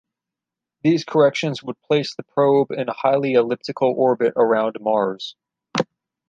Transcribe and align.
These 0.81 1.05
corrections 1.05 1.61
would 1.61 1.79
place 1.83 2.15
the 2.15 2.23
probe 2.23 2.71
in 2.71 2.89
a 2.89 2.91
highly 2.91 3.33
elliptical 3.33 3.93
orbit 3.95 4.33
around 4.35 4.77
Mars. 4.79 5.35